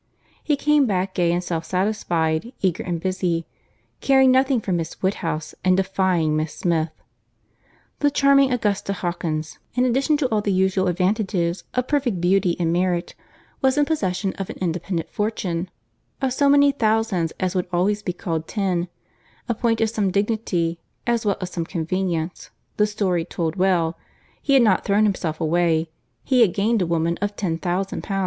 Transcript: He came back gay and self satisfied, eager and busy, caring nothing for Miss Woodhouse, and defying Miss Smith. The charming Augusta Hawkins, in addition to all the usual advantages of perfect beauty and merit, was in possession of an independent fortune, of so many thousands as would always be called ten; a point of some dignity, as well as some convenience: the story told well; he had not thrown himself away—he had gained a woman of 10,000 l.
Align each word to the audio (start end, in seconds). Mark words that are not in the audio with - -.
He 0.43 0.55
came 0.57 0.87
back 0.87 1.13
gay 1.13 1.31
and 1.31 1.43
self 1.43 1.63
satisfied, 1.63 2.53
eager 2.59 2.81
and 2.81 2.99
busy, 2.99 3.45
caring 3.99 4.31
nothing 4.31 4.59
for 4.59 4.71
Miss 4.71 4.99
Woodhouse, 5.03 5.53
and 5.63 5.77
defying 5.77 6.35
Miss 6.35 6.55
Smith. 6.55 6.89
The 7.99 8.09
charming 8.09 8.51
Augusta 8.51 8.93
Hawkins, 8.93 9.59
in 9.75 9.85
addition 9.85 10.17
to 10.17 10.27
all 10.29 10.41
the 10.41 10.51
usual 10.51 10.87
advantages 10.87 11.65
of 11.75 11.87
perfect 11.87 12.19
beauty 12.19 12.55
and 12.59 12.73
merit, 12.73 13.13
was 13.61 13.77
in 13.77 13.85
possession 13.85 14.33
of 14.39 14.49
an 14.49 14.57
independent 14.59 15.07
fortune, 15.11 15.69
of 16.19 16.33
so 16.33 16.49
many 16.49 16.71
thousands 16.71 17.31
as 17.39 17.53
would 17.53 17.67
always 17.71 18.01
be 18.01 18.11
called 18.11 18.47
ten; 18.47 18.87
a 19.47 19.53
point 19.53 19.81
of 19.81 19.91
some 19.91 20.09
dignity, 20.09 20.79
as 21.05 21.27
well 21.27 21.37
as 21.41 21.51
some 21.51 21.63
convenience: 21.63 22.49
the 22.77 22.87
story 22.87 23.23
told 23.23 23.55
well; 23.55 23.99
he 24.41 24.55
had 24.55 24.63
not 24.63 24.83
thrown 24.83 25.03
himself 25.03 25.39
away—he 25.39 26.41
had 26.41 26.55
gained 26.55 26.81
a 26.81 26.87
woman 26.87 27.19
of 27.21 27.35
10,000 27.35 28.03
l. 28.09 28.19